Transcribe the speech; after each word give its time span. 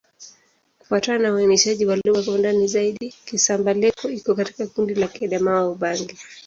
Kufuatana 0.79 1.19
na 1.19 1.33
uainishaji 1.33 1.85
wa 1.85 1.95
lugha 2.05 2.23
kwa 2.23 2.37
ndani 2.37 2.67
zaidi, 2.67 3.15
Kisamba-Leko 3.25 4.09
iko 4.09 4.35
katika 4.35 4.67
kundi 4.67 4.95
la 4.95 5.07
Kiadamawa-Ubangi. 5.07 6.17